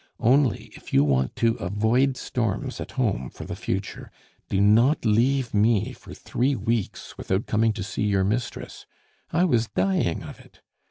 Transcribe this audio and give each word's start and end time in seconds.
Only, 0.19 0.71
if 0.75 0.91
you 0.95 1.03
want 1.03 1.35
to 1.35 1.53
avoid 1.57 2.17
storms 2.17 2.81
at 2.81 2.93
home 2.93 3.29
for 3.29 3.45
the 3.45 3.55
future, 3.55 4.11
do 4.49 4.59
not 4.59 5.05
leave 5.05 5.53
me 5.53 5.93
for 5.93 6.15
three 6.15 6.55
weeks 6.55 7.15
without 7.19 7.45
coming 7.45 7.71
to 7.73 7.83
see 7.83 8.05
your 8.07 8.23
mistress 8.23 8.87
I 9.29 9.45
was 9.45 9.67
dying 9.67 10.23
of 10.23 10.39
it. 10.39 10.61